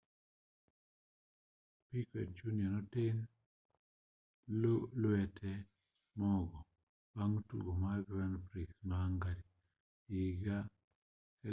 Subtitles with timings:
[1.89, 3.25] piquet jr noteng'
[5.01, 5.51] lwete
[6.17, 6.59] mogo
[7.15, 9.43] bang' tugo mar grand prix ma hungary
[10.09, 10.73] higa 2009